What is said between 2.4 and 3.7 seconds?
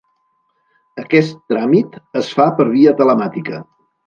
fa per via telemàtica.